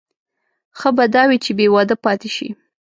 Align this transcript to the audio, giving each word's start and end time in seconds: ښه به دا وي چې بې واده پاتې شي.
ښه 0.79 0.89
به 0.95 1.05
دا 1.15 1.23
وي 1.29 1.37
چې 1.43 1.51
بې 1.57 1.67
واده 1.73 1.95
پاتې 2.05 2.29
شي. 2.35 2.49